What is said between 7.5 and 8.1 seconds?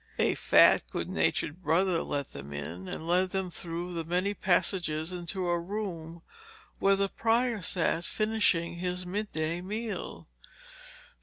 sat